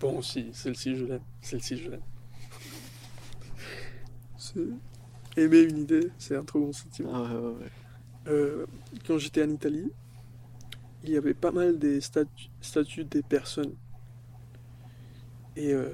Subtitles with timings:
[0.00, 1.22] Bon, si, celle-ci, je l'aime.
[1.40, 2.02] Celle-ci, je l'aime.
[5.36, 7.10] Aimer une idée, c'est un trop bon sentiment.
[7.14, 7.70] Ah ouais, ouais, ouais.
[8.28, 8.66] Euh,
[9.06, 9.90] quand j'étais en Italie,
[11.04, 13.74] il y avait pas mal des statu- statues des personnes.
[15.56, 15.90] Et euh,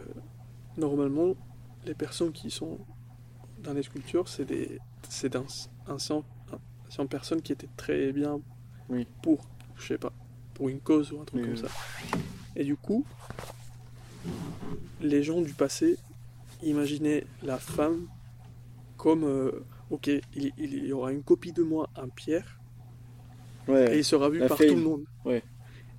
[0.77, 1.35] normalement,
[1.85, 2.79] les personnes qui sont
[3.63, 4.79] dans les sculptures, c'est des,
[5.09, 5.45] c'est d'un,
[5.87, 6.59] un sang, un,
[6.89, 8.41] c'est une personne qui était très bien
[8.89, 9.07] Oui.
[9.23, 9.45] pour,
[9.77, 10.13] je sais pas,
[10.55, 11.69] pour une cause ou un truc Oui, comme oui.
[11.69, 12.19] ça.
[12.55, 13.05] Et du coup,
[15.01, 15.97] les gens du passé
[16.63, 18.07] imaginaient la femme
[18.97, 22.59] comme, euh, ok, il, il y aura une copie de moi en pierre
[23.69, 24.69] et il sera vu par fame.
[24.69, 25.05] tout le monde.
[25.25, 25.43] Ouais.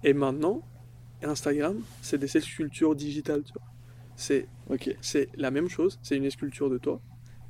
[0.04, 0.62] Et maintenant,
[1.22, 3.44] Instagram, c'est des sculptures digitales.
[4.16, 4.96] C'est, ok.
[5.02, 7.02] c'est la même chose, c'est une sculpture de toi,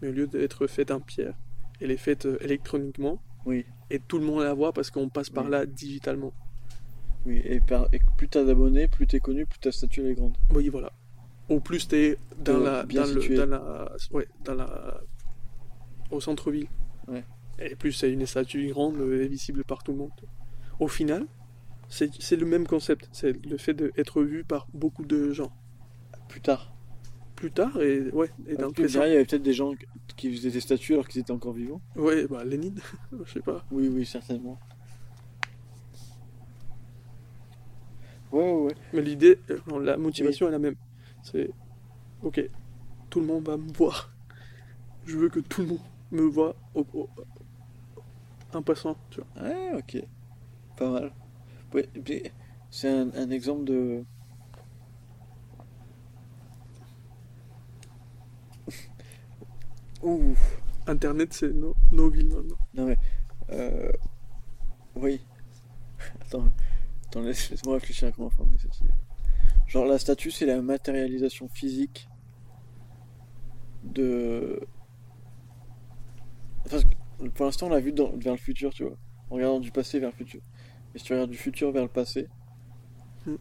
[0.01, 1.35] mais au lieu d'être faite en pierre,
[1.81, 5.29] elle est faite euh, électroniquement Oui, et tout le monde la voit parce qu'on passe
[5.29, 5.51] par Oui.
[5.51, 6.31] là digitalement.
[7.25, 7.41] Oui.
[7.45, 10.35] Et, par- et plus t'as d'abonnés, plus t'es connu, plus ta statue elle est grande.
[10.53, 10.91] Oui, voilà.
[11.49, 13.35] Au plus t'es dans la, bien dans le, situé.
[13.37, 15.01] dans la, ouais, dans la,
[16.11, 16.67] au centre-ville.
[17.07, 17.23] Ouais.
[17.59, 20.11] Et plus c'est une statue grande et visible par tout le monde.
[20.79, 21.25] Au final,
[21.89, 23.09] c'est le même concept.
[23.11, 25.51] C'est le fait d'être vu par beaucoup de gens.
[26.29, 26.69] Plus tard.
[27.35, 29.73] Plus tard, et ouais, et dans le il y avait peut-être des gens
[30.15, 31.81] qui faisaient des statues alors qu'ils étaient encore vivants.
[31.97, 32.79] Ouais, bah Lénine,
[33.25, 33.65] je sais pas.
[33.69, 34.57] Oui, oui, certainement.
[38.33, 38.75] Ouais, ouais.
[38.93, 40.75] Mais l'idée, euh, la motivation est la même.
[41.23, 41.49] C'est,
[42.23, 42.41] ok,
[43.09, 44.13] tout le monde va me voir.
[45.05, 45.79] Je veux que tout le monde
[46.11, 47.09] me voit au, au-
[48.53, 49.43] en passant, tu vois.
[49.49, 50.03] Ouais, ok.
[50.77, 51.13] Pas mal.
[51.73, 51.89] Ouais,
[52.71, 54.05] c'est un, un exemple de.
[60.03, 60.35] Ouh.
[60.87, 62.57] Internet, c'est nos, nos villes maintenant.
[62.73, 62.97] Non mais.
[63.51, 63.91] Euh...
[64.95, 65.21] Oui.
[66.21, 66.45] Attends.
[67.13, 68.89] Attends, laisse- laisse-moi réfléchir à comment formuler cette idée.
[69.67, 72.09] Genre, la statue, c'est la matérialisation physique
[73.83, 74.59] de.
[76.67, 78.97] Parce que pour l'instant, on l'a vu dans- vers le futur, tu vois.
[79.29, 80.41] En regardant du passé vers le futur.
[80.95, 82.27] Et si tu regardes du futur vers le passé,
[83.27, 83.35] Hmm.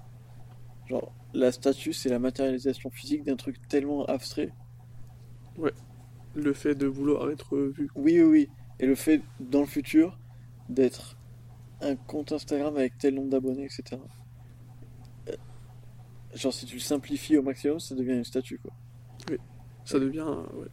[0.87, 4.53] genre, la statue, c'est la matérialisation physique d'un truc tellement abstrait.
[6.35, 7.89] Le fait de vouloir être vu.
[7.95, 8.51] Oui, oui, oui.
[8.81, 10.19] Et le fait, dans le futur,
[10.69, 11.17] d'être
[11.83, 14.01] un compte Instagram avec tel nombre d'abonnés, etc.
[15.29, 15.37] Euh,
[16.35, 18.73] Genre, si tu le simplifies au maximum, ça devient une statue, quoi.
[19.85, 20.21] Ça devient.
[20.27, 20.69] euh, Ouais.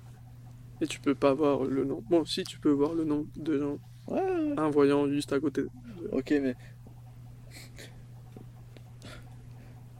[0.82, 2.02] Et tu peux pas voir le nom.
[2.10, 3.78] Bon, si tu peux voir le nom de gens
[4.08, 5.64] Ouais, en voyant juste à côté.
[6.12, 6.56] Ok, mais.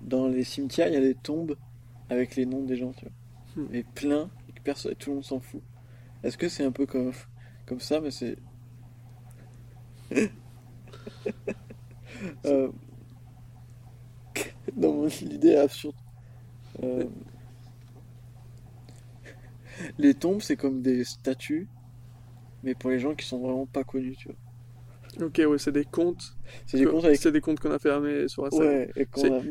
[0.02, 1.56] Dans les cimetières, il y a des tombes
[2.10, 3.64] avec les noms des gens, tu vois.
[3.64, 3.76] Hmm.
[3.76, 5.62] Et plein, et que personne, tout le monde s'en fout.
[6.24, 7.12] Est-ce que c'est un peu comme,
[7.66, 8.38] comme ça, mais c'est.
[12.46, 12.70] Euh,
[14.76, 15.96] Dans mon idée absurde.
[16.84, 17.06] Euh,
[19.98, 21.68] Les tombes, c'est comme des statues,
[22.64, 25.28] mais pour les gens qui sont vraiment pas connus, tu vois.
[25.28, 26.36] Ok, ouais, c'est des comptes.
[26.66, 27.20] C'est des comptes avec.
[27.20, 28.70] C'est des comptes qu'on a fermés sur Instagram.
[28.72, 28.92] Ouais,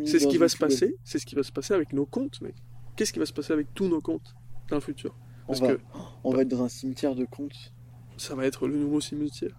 [0.05, 0.71] C'est ce qui va se poubelle.
[0.71, 0.97] passer.
[1.05, 2.55] C'est ce qui va se passer avec nos comptes, mec.
[2.97, 4.35] Qu'est-ce qui va se passer avec tous nos comptes
[4.69, 5.17] dans le futur?
[5.45, 5.81] On Parce va, que
[6.25, 7.73] on va être dans un cimetière de comptes.
[8.17, 9.59] ça va être le nouveau cimetière.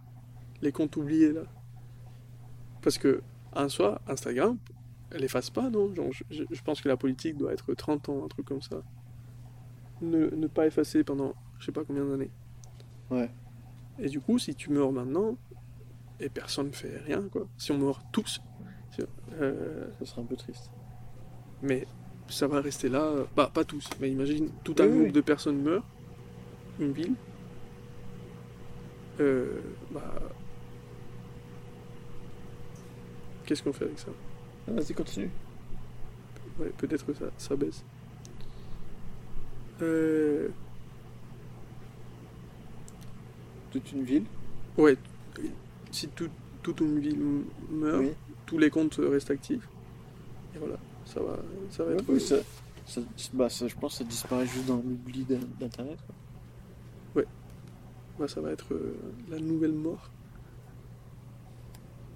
[0.61, 1.41] Les comptes oubliés là.
[2.89, 3.21] Parce que
[3.53, 4.57] en soi, Instagram,
[5.11, 5.93] elle efface pas, non?
[5.93, 8.81] Genre, je, pense que la politique doit être 30 ans, un truc comme ça.
[10.01, 12.31] Ne, ne pas effacer pendant je sais pas combien d'années.
[13.11, 13.29] Ouais.
[13.99, 15.37] Et du coup, si tu meurs maintenant,
[16.19, 17.47] et personne ne fait rien, quoi.
[17.59, 18.41] Si on meurt tous,
[19.39, 20.71] euh, Ça serait un peu triste.
[21.61, 21.85] mais
[22.27, 25.11] ça va rester là, bah, pas tous, mais imagine tout un Oui, groupe oui.
[25.11, 25.85] de personnes meurt,
[26.79, 27.13] une ville,
[29.19, 29.61] euh,
[29.91, 30.11] bah,
[33.49, 34.09] qu'est-ce qu'on fait avec ça
[34.67, 35.29] Ah, Vas-y, continue.
[36.59, 37.83] Ouais, peut-être que ça, ça baisse.
[39.81, 40.49] Euh,
[43.71, 44.25] Toute une ville.
[44.77, 44.97] ouais,
[45.91, 46.29] si tout-
[46.63, 47.19] toute une ville
[47.71, 48.11] meurt, Oui.
[48.45, 49.67] tous les comptes restent actifs,
[50.55, 51.37] et voilà, ça va,
[51.71, 52.05] ça va Ouais, être...
[52.09, 52.35] oui, ça,
[52.85, 53.01] ça-
[53.33, 55.97] bah, ça, je pense que ça disparaît juste dans l'oubli d'in- d'Internet.
[56.05, 56.15] quoi.
[58.19, 58.97] bah, ça va être euh,
[59.29, 60.09] la nouvelle mort.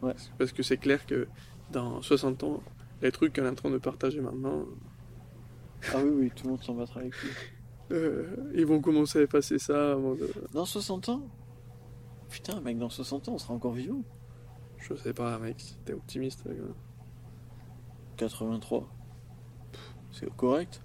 [0.04, 0.14] Ouais.
[0.38, 1.28] Parce que c'est clair que
[1.72, 2.62] dans 60 ans,
[3.02, 4.66] les trucs qu'on est en train de partager maintenant,
[5.94, 7.30] Ah oui, oui, tout le monde s'en battra avec lui.
[7.92, 10.32] euh, ils vont commencer à effacer ça avant de...
[10.54, 11.22] Dans 60 ans?
[12.30, 14.04] Putain, mec, dans 60 ans, on sera encore vivant.
[14.78, 16.44] Je sais pas, mec, t'es optimiste.
[16.44, 16.74] quand même.
[18.18, 18.88] 83.
[20.12, 20.82] C'est correct.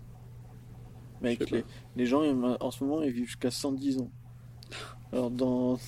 [1.20, 1.64] Mec, les,
[1.96, 2.22] les gens,
[2.60, 4.10] en ce moment, ils vivent jusqu'à 110 ans.
[5.12, 5.78] Alors, dans...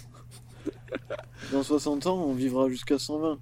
[1.52, 3.38] dans 60 ans, on vivra jusqu'à 120.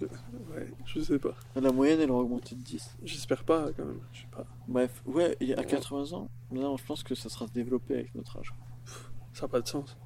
[0.00, 1.34] Ouais, je sais pas.
[1.56, 2.96] La moyenne, elle aura augmenté de 10.
[3.04, 4.00] J'espère pas, quand même.
[4.12, 4.44] Je sais pas.
[4.68, 5.66] Bref, ouais, à Ouais.
[5.66, 8.52] 80 ans, non, je pense que ça sera développé avec notre âge.
[9.32, 9.96] Ça n'a pas de sens.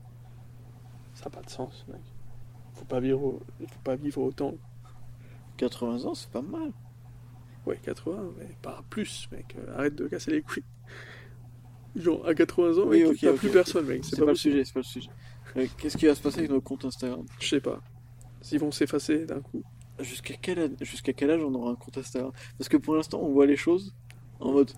[1.15, 2.01] Ça n'a pas de sens, mec.
[2.75, 4.55] Faut pas vivre, au- faut pas vivre autant.
[5.57, 6.73] 80 ans, c'est pas mal.
[7.67, 9.57] Ouais, 80, mais pas plus, mec.
[9.75, 10.63] Arrête de casser les couilles.
[11.97, 14.05] Genre, à 80 ans, Oui, mec, ok, t'as plus personne, mec.
[14.05, 15.11] C'est pas, pas, le sujet, c'est pas le sujet.
[15.57, 17.25] Euh, Qu'est-ce qui va se passer avec nos comptes Instagram?
[17.41, 17.81] Je sais pas.
[18.41, 19.63] S'ils vont s'effacer d'un coup.
[20.01, 22.31] Jusqu'à quel, âge- jusqu'à quel âge on aura un compte Instagram?
[22.57, 23.95] Parce que pour l'instant, on voit les choses
[24.39, 24.71] en mode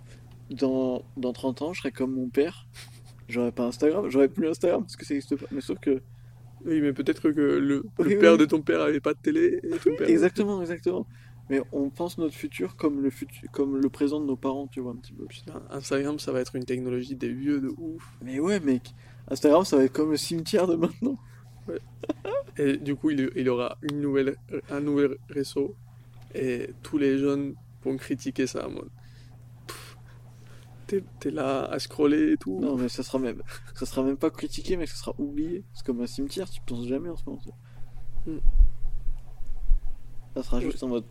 [0.51, 2.67] dans, dans 30 ans, je serai comme mon père.
[3.29, 5.47] J'aurais pas Instagram, j'aurais plus Instagram parce que ça n'existe pas.
[5.53, 6.03] Mais sauf que.
[6.65, 7.83] Oui, mais peut-être que le,
[8.19, 8.39] père oui.
[8.39, 10.09] de ton père avait pas de télé et ton père.
[10.09, 11.07] Exactement, exactement.
[11.51, 14.81] Mais on pense notre futur comme le, futur, comme le présent de nos parents, tu
[14.81, 15.27] vois, un petit peu.
[15.27, 18.09] Putain, Instagram, ça va être une technologie des vieux de ouf.
[18.23, 18.95] Mais ouais, mec,
[19.29, 21.19] Instagram, ça va être comme le cimetière de maintenant.
[22.57, 24.37] Et du coup, il, il aura une nouvelle,
[24.71, 25.75] un nouvel réseau.
[26.35, 28.91] Et tous les jeunes vont critiquer ça en mode.
[31.21, 32.59] T'es là à scroller et tout.
[32.61, 33.43] Non, mais ça sera même,
[33.75, 35.65] ça sera même pas critiqué, mais ça sera oublié.
[35.73, 37.41] C'est comme un cimetière, tu penses jamais en ce moment.
[37.45, 37.53] ça.
[38.31, 38.39] Hmm.
[40.35, 40.65] Ça sera Ouais.
[40.65, 41.05] juste en mode.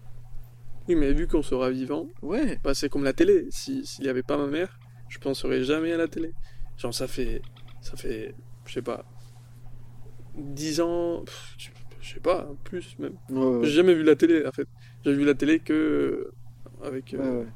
[0.89, 3.45] Oui, mais vu qu'on sera vivant, Ouais, bah, c'est comme la télé.
[3.51, 6.33] Si- S'il n'y avait pas ma mère, je penserais jamais à la télé.
[6.77, 7.41] Genre, ça fait.
[7.81, 8.33] Ça fait.
[8.65, 9.05] Je sais pas.
[10.35, 11.23] 10 ans.
[11.57, 11.69] je-
[12.01, 13.13] sais pas, plus même.
[13.29, 13.59] ouais.
[13.65, 14.67] J'ai jamais vu la télé en fait.
[15.05, 16.33] J'ai vu la télé que euh,
[16.83, 17.13] avec.
[17.13, 17.47] euh, Ouais.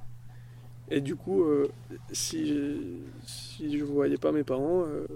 [0.92, 1.70] Et du coup, euh,
[2.12, 5.08] si, si je voyais pas mes parents, euh,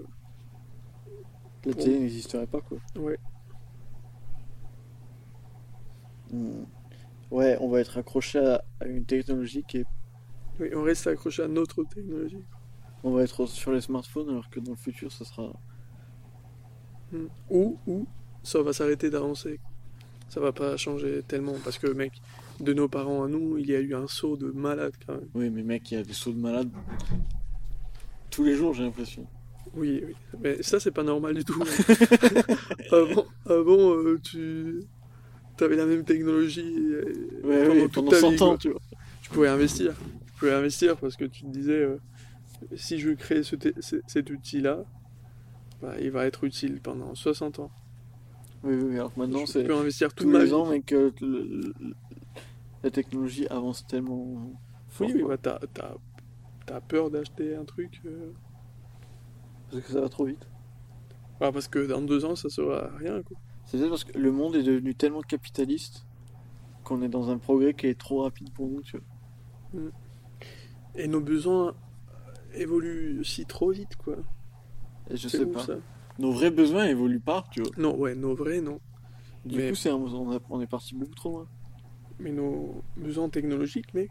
[1.66, 2.78] La télé n'existerait pas, quoi.
[2.96, 3.18] ouais,
[6.32, 6.64] Hmm.
[7.30, 9.86] Ouais, on va être accroché à, à une technologie qui est.
[10.60, 12.44] oui, on reste accroché à notre technologie.
[13.04, 15.52] On va être sur les smartphones, alors que dans le futur, ça sera.
[17.12, 17.26] Mm.
[17.50, 18.06] Ou, ou
[18.42, 19.60] ça va s'arrêter d'avancer.
[20.28, 22.12] Ça va pas changer tellement parce que mec,
[22.60, 25.28] de nos parents à nous, il y a eu un saut de malade quand même.
[25.34, 26.70] Oui, mais mec, il y a des sauts de malades
[28.38, 29.26] tous les jours, j'ai l'impression.
[29.74, 30.14] Oui, oui.
[30.40, 31.60] Mais ça c'est pas normal du tout.
[32.92, 34.80] avant, avant euh, tu
[35.64, 36.74] avais la même technologie
[37.44, 38.58] Ouais, pendant ouais, toute pendant ta 100 vie, ans, quoi.
[38.58, 38.80] tu vois.
[39.22, 39.94] tu pouvais investir.
[40.26, 41.98] Tu pouvais investir parce que tu te disais, euh,
[42.76, 43.56] si je crée ce
[44.06, 44.84] cet outil-là,
[45.82, 47.70] bah, il va être utile pendant 60 ans.
[48.64, 49.64] Oui, oui, alors que maintenant, c'est.
[49.64, 51.42] peux investir Tous ma les ans, mec, euh, le-
[51.80, 51.94] le-
[52.82, 54.52] la technologie avance tellement.
[54.88, 55.58] fort, Oui, oui, bah, t'as,
[56.66, 58.00] t'as peur d'acheter un truc.
[58.06, 58.32] euh,
[59.70, 60.46] Parce que ça va trop vite.
[61.40, 63.22] bah, parce que dans deux ans, ça sera rien.
[63.22, 63.36] Quoi.
[63.68, 66.06] C'est peut-être parce que le monde est devenu tellement capitaliste
[66.84, 68.96] qu'on est dans un progrès qui est trop rapide pour nous, tu
[69.72, 69.82] vois.
[70.94, 71.74] Et nos besoins
[72.54, 74.16] évoluent si trop vite, quoi.
[75.10, 75.64] Et je sais ouf, pas.
[75.64, 75.74] ça.
[76.18, 77.70] Nos vrais besoins évoluent pas, tu vois.
[77.76, 78.80] Non, ouais, nos vrais, non.
[79.44, 81.48] Du Mais- coup, c'est un- on, a- on est parti beaucoup trop loin.
[82.18, 84.10] Mais nos besoins technologiques, mec,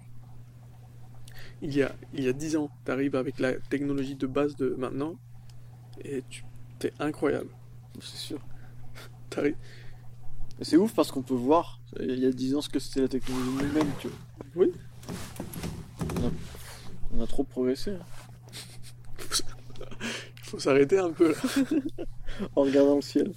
[1.63, 4.75] il y a, il y a 10 ans, t'arrives avec la technologie de base de
[4.77, 5.15] maintenant,
[6.05, 6.45] et tu,
[6.77, 7.49] t'es incroyable.
[7.99, 8.39] C'est sûr.
[10.61, 13.07] C'est ouf parce qu'on peut voir il y a 10 ans ce que c'était la
[13.07, 14.17] technologie nous-mêmes, tu vois.
[14.55, 14.73] Oui.
[16.15, 16.31] On a,
[17.15, 17.91] on a trop progressé.
[17.91, 18.05] hein.
[19.19, 21.37] il faut s'arrêter un peu là.
[22.55, 23.31] En regardant le ciel.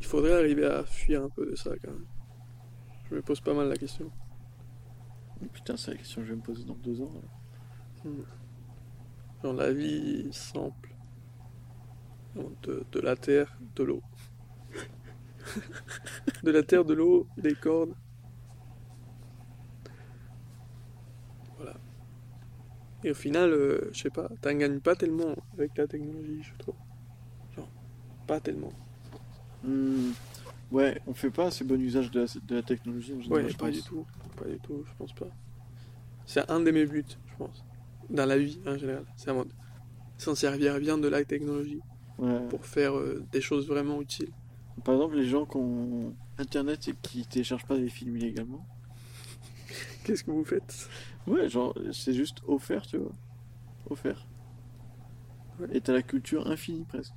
[0.00, 2.06] Il faudrait arriver à fuir un peu de ça quand même.
[3.10, 4.10] Je me pose pas mal la question.
[5.52, 7.10] Putain, c'est la question que je vais me poser dans deux ans.
[8.04, 8.10] là.
[9.42, 10.93] Genre la vie simple.
[12.62, 14.02] De, de la terre, de l'eau.
[16.42, 17.94] de la terre, de l'eau, des cordes.
[21.56, 21.74] Voilà.
[23.02, 26.54] Et au final, euh, je sais pas, t'en gagnes pas tellement avec la technologie, je
[26.58, 26.74] trouve.
[27.54, 27.68] Genre,
[28.26, 28.72] pas tellement.
[29.62, 30.12] Hmm,
[30.70, 33.44] Ouais, on fait pas assez bon usage de la, de la technologie en général.
[33.44, 33.74] Ouais, je pas pense.
[33.76, 34.06] du tout.
[34.36, 35.28] Pas du tout, je pense pas.
[36.26, 37.64] C'est un de mes buts, je pense.
[38.10, 39.04] Dans la vie en général.
[39.16, 39.52] C'est un mode.
[40.18, 41.80] S'en servir bien de la technologie
[42.18, 42.46] Ouais.
[42.48, 44.30] pour faire euh, des choses vraiment utiles.
[44.84, 48.66] Par exemple, les gens qui ont Internet et qui téléchargent pas des films illégalement.
[50.04, 50.88] Qu'est-ce que vous faites?
[51.26, 53.12] Ouais, genre, c'est juste offert, tu vois.
[53.90, 54.26] Offert.
[55.60, 55.68] Ouais.
[55.72, 57.14] Et t'as la culture infinie presque.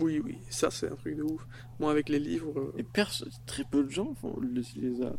[0.00, 1.46] Oui, oui, ça c'est un truc de ouf.
[1.80, 5.12] Moi avec les livres, euh, Et personne, très peu de gens font, les, les a.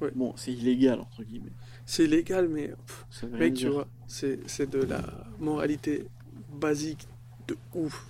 [0.00, 0.10] Ouais.
[0.14, 1.52] Bon, c'est illégal, entre guillemets.
[1.86, 5.02] c'est légal, mais pff, mec, tu vois, c'est de la
[5.38, 6.06] moralité
[6.52, 7.06] basique
[7.48, 8.06] de ouf.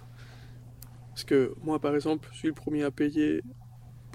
[1.10, 3.42] Parce que moi par exemple, je suis le premier à payer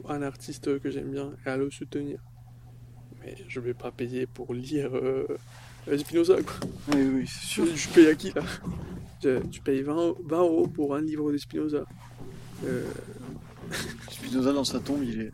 [0.07, 2.19] un artiste que j'aime bien et à le soutenir.
[3.23, 5.27] Mais je vais pas payer pour lire euh,
[5.97, 6.55] Spinoza, quoi.
[6.93, 7.65] Oui, oui, c'est sûr.
[7.67, 8.41] Je, je paye à qui là?
[9.23, 11.85] Je- Tu payes 20, 20 euros pour un livre de Spinoza.
[12.65, 12.83] Euh,
[14.09, 15.31] Spinoza dans sa tombe, il est.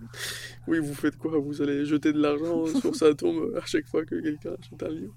[0.68, 1.38] Oui, vous faites quoi?
[1.40, 4.90] Vous allez jeter de l'argent sur sa tombe à chaque fois que quelqu'un achète un
[4.90, 5.14] livre?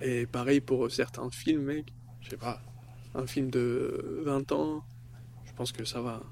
[0.00, 1.92] Et pareil pour certains films, mec.
[2.20, 2.60] Je sais pas,
[3.14, 4.82] un film de 20 ans,
[5.44, 6.22] je pense que ça va.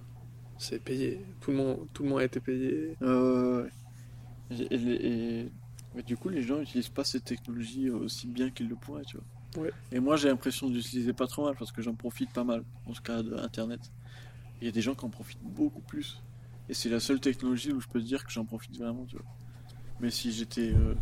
[0.59, 1.25] C'est payé.
[1.41, 2.97] Tout le monde, tout le monde a été payé.
[3.03, 3.67] Euh,
[4.51, 5.53] et, et- et-
[5.95, 9.17] mais du coup, les gens n'utilisent pas cette technologie aussi bien qu'ils le pourraient, tu
[9.17, 9.63] vois.
[9.65, 9.73] Ouais.
[9.91, 12.95] Et moi, j'ai l'impression d'utiliser pas trop mal parce que j'en profite pas mal, en
[12.95, 13.81] ce cas d'Internet.
[14.61, 16.23] Il y a des gens qui en profitent beaucoup plus.
[16.69, 19.17] Et c'est la seule technologie où je peux te dire que j'en profite vraiment, tu
[19.17, 19.25] vois.
[19.99, 20.95] Mais si j'étais euh,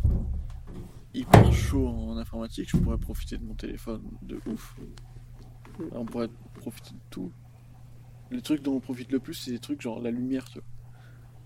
[1.13, 4.75] hyper chaud en informatique, je pourrais profiter de mon téléphone de ouf.
[5.91, 7.31] On pourrait profiter de tout.
[8.31, 10.59] Les trucs dont on profite le plus, c'est des trucs genre la lumière, tu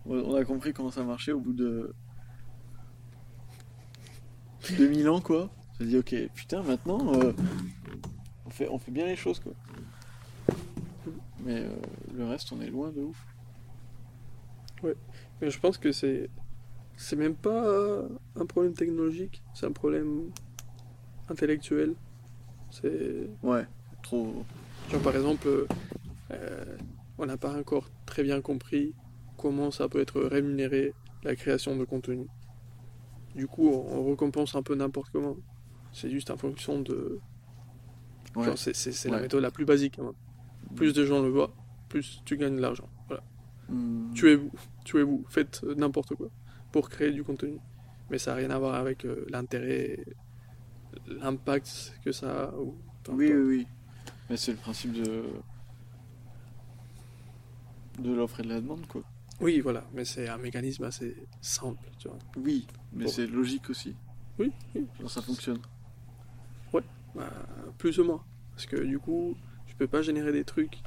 [0.05, 0.17] vois.
[0.17, 1.93] On a compris comment ça marchait au bout de
[4.77, 5.49] 2000 ans, quoi.
[5.69, 7.31] On s'est dit, ok, putain, maintenant, euh,
[8.45, 9.53] on, fait, on fait bien les choses, quoi.
[11.39, 11.75] Mais euh,
[12.13, 13.25] le reste, on est loin de ouf.
[15.41, 16.29] Mais je pense que c'est.
[16.95, 20.29] C'est même pas un problème technologique, c'est un problème
[21.27, 21.95] intellectuel.
[22.69, 23.29] C'est.
[23.41, 23.65] Ouais,
[24.03, 24.45] trop.
[24.91, 25.48] Genre par exemple,
[26.31, 26.77] euh,
[27.17, 28.93] on n'a pas encore très bien compris
[29.38, 30.93] comment ça peut être rémunéré
[31.24, 32.27] la création de contenu.
[33.36, 35.36] Du coup, on récompense un peu n'importe comment.
[35.91, 37.19] C'est juste en fonction de.
[38.36, 38.55] Ouais.
[38.55, 40.00] C'est la méthode la plus basique.
[40.00, 40.13] hein.
[40.75, 41.53] Plus de gens le voient,
[41.89, 42.89] plus tu gagnes de l'argent.
[43.07, 43.24] Voilà.
[43.69, 44.12] Hmm.
[44.13, 44.51] Tuez-vous,
[44.86, 46.29] tuez-vous, faites n'importe quoi
[46.72, 47.57] pour créer du contenu.
[48.10, 50.00] Mais ça n'a rien à voir avec euh, l'intérêt,
[51.07, 52.55] l'impact que ça a.
[52.57, 52.75] Ou,
[53.10, 53.67] Oui, oui, oui.
[54.33, 55.25] Mais c'est le principe de.
[57.99, 59.03] de l'offre et de la demande, quoi.
[59.39, 62.17] Oui, voilà, mais c'est un mécanisme assez simple, tu vois.
[62.37, 63.11] Oui, mais Bon.
[63.11, 63.95] c'est logique aussi.
[64.39, 64.51] Oui,
[65.07, 65.59] ça fonctionne.
[67.15, 67.29] Bah,
[67.77, 68.23] plus ou moins.
[68.55, 69.35] Parce que du coup,
[69.67, 70.79] tu peux pas générer des trucs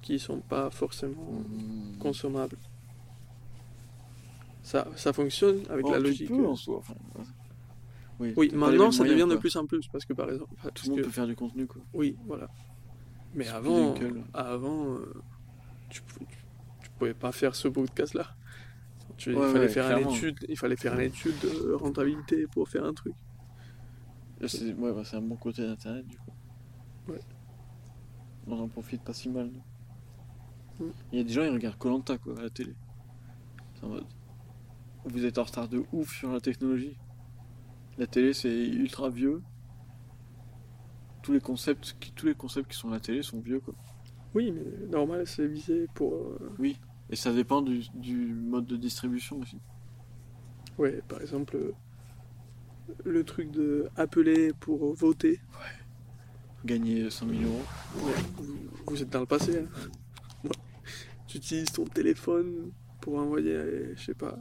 [0.00, 1.98] qui sont pas forcément Hmm.
[1.98, 2.58] consommables.
[4.62, 6.28] Ça, ça fonctionne avec Oh, la tu logique.
[6.28, 6.76] peux, en soi.
[6.78, 6.94] enfin,
[8.20, 10.84] oui, Oui, maintenant ça moyens, devient de plus en plus parce que par exemple, Tout
[10.84, 11.82] le monde que- peut faire du contenu, quoi.
[11.92, 12.48] oui, voilà.
[13.34, 13.94] Mais avant,
[14.32, 15.14] avant, euh,
[15.90, 16.36] tu, pou- tu,
[16.82, 18.36] tu pouvais pas faire ce podcast là.
[19.16, 22.68] Tu, il fallait ouais, faire une étude, il fallait faire une étude de rentabilité pour
[22.68, 23.14] faire un truc.
[24.46, 26.32] C'est ouais, bah, c'est un bon côté d'internet, du coup.
[27.08, 27.20] Ouais.
[28.46, 29.50] On en profite pas si mal.
[30.78, 30.84] Mm.
[31.12, 32.74] Il y a des gens, ils regardent Colanta, quoi, à la télé.
[33.74, 34.04] C'est en mode.
[35.04, 36.98] Vous êtes en retard de ouf sur la technologie.
[37.98, 39.42] La télé, c'est ultra vieux.
[41.24, 43.72] Tous les concepts qui, tous les concepts qui sont à la télé sont vieux, quoi.
[44.34, 46.12] Oui, mais normal, c'est visé pour.
[46.14, 46.38] euh,
[47.08, 49.56] Et ça dépend du, du mode de distribution aussi.
[50.76, 51.72] Ouais, par exemple, euh,
[53.06, 55.40] le truc de appeler pour voter.
[56.64, 57.62] Gagner 100 000 euros.
[58.04, 59.60] Ouais, vous, vous êtes dans le passé.
[59.60, 59.68] Hein.
[60.44, 60.50] Ouais.
[61.26, 64.36] Tu utilises ton téléphone pour envoyer, je sais pas,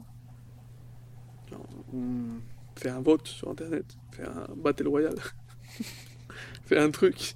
[1.50, 2.40] genre, Hmm.
[2.75, 5.16] faire un vote sur internet, faire un battle royale,
[6.65, 7.36] faire un truc.